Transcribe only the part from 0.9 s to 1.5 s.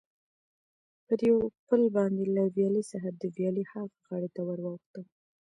پر یو